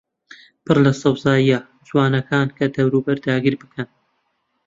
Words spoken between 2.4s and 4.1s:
کە دەوروبەر داگیربکەن